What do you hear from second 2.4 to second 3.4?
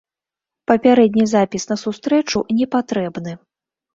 не патрэбны.